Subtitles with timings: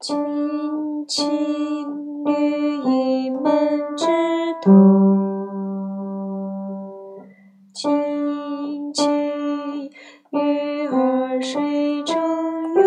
[0.00, 2.32] 青青绿
[2.82, 4.06] 意满枝
[4.60, 4.72] 头，
[7.72, 9.90] 青青
[10.30, 12.14] 鱼儿水中
[12.74, 12.82] 游，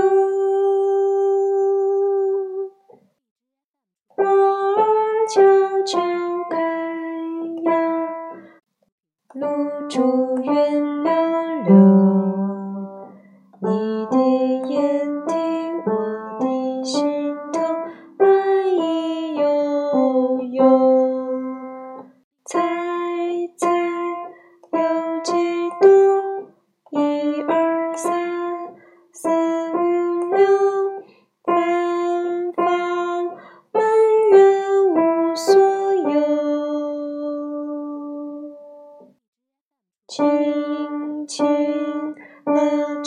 [4.10, 5.42] 花儿悄
[5.86, 6.00] 悄
[6.52, 6.60] 开
[7.64, 7.72] 呀，
[9.34, 9.48] 露
[9.88, 10.02] 珠
[10.44, 11.12] 圆溜
[11.68, 11.97] 溜。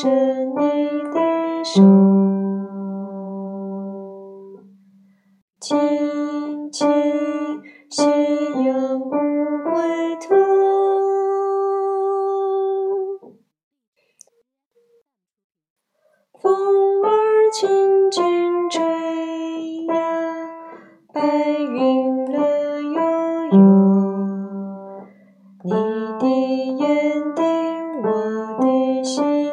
[0.02, 0.60] 着你
[1.12, 1.16] 的
[1.62, 1.82] 手，
[5.60, 6.88] 轻轻
[7.90, 8.02] 夕
[8.64, 9.68] 阳不回
[10.22, 10.34] 头，
[16.40, 16.50] 风
[17.02, 17.06] 儿
[17.52, 18.24] 轻轻
[18.70, 18.80] 吹
[19.84, 19.92] 呀，
[21.12, 21.20] 白
[21.58, 22.98] 云乐悠
[23.52, 23.58] 悠，
[25.62, 25.70] 你
[26.18, 26.24] 的
[26.78, 26.88] 眼
[27.34, 27.42] 底，
[28.02, 28.08] 我
[28.62, 29.49] 的心。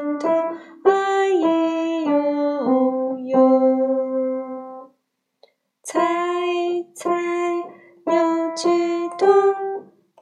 [9.18, 9.28] 动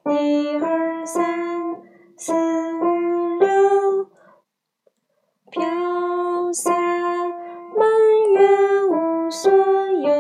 [0.06, 1.76] 一二三
[2.18, 4.10] 四五六
[5.52, 7.90] 飘洒满
[8.34, 10.16] 月无所有。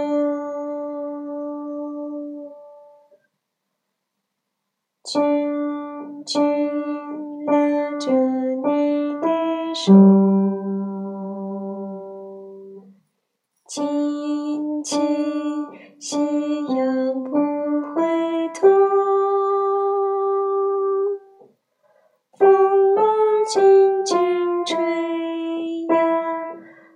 [5.03, 9.93] 轻轻拉着你的手。
[13.67, 15.24] 轻轻。
[23.47, 23.61] 轻
[24.03, 24.17] 轻
[24.65, 24.75] 吹
[25.89, 25.95] 呀，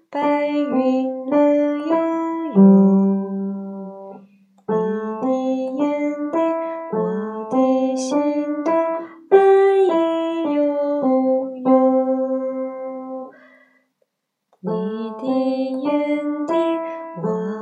[0.09, 1.37] 白云乐
[1.77, 1.95] 悠
[2.55, 2.59] 悠。
[4.67, 4.73] 你
[5.21, 5.27] 的
[5.77, 5.81] 眼
[6.31, 6.37] 底，
[6.91, 6.97] 我
[7.51, 8.17] 的心
[8.63, 8.71] 都
[9.29, 9.37] 暖
[9.85, 9.87] 意
[10.55, 10.59] 悠
[11.57, 11.67] 悠。
[14.61, 14.69] 你
[15.19, 15.21] 的
[15.83, 15.87] 眼
[16.47, 16.53] 底，
[17.23, 17.58] 我。